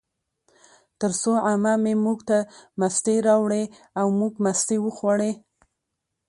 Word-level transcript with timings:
ترڅو 0.99 1.33
عمه 1.47 1.73
مې 1.83 1.93
موږ 2.03 2.19
ته 2.29 2.37
مستې 2.79 3.15
راوړې، 3.27 3.63
او 3.99 4.07
موږ 4.19 4.33
مستې 4.45 4.75
وخوړې 4.85 5.31